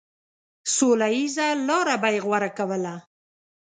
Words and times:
سوله 0.75 1.07
ييزه 1.15 1.47
لاره 1.67 1.95
به 2.01 2.09
يې 2.15 2.19
غوره 2.25 2.49
کوله. 2.57 2.95